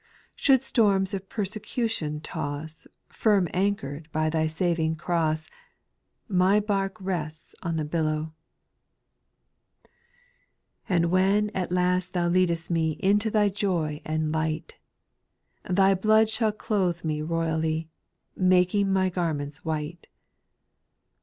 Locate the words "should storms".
0.35-1.13